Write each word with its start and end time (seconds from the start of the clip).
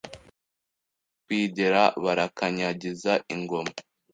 N'abatwigera 0.03 1.81
barakanyagiza 2.03 3.13
ingoma 3.35 3.71